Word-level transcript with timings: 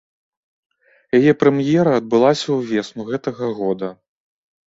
Яе 1.17 1.33
прэм'ера 1.41 1.91
адбылася 1.99 2.49
ўвесну 2.59 3.07
гэтага 3.13 3.53
года. 3.59 3.93